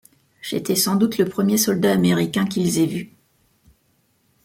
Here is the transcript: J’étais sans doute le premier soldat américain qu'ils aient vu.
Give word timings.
J’étais 0.41 0.73
sans 0.75 0.95
doute 0.95 1.19
le 1.19 1.25
premier 1.25 1.57
soldat 1.59 1.91
américain 1.91 2.47
qu'ils 2.47 2.79
aient 2.79 2.87
vu. 2.87 3.13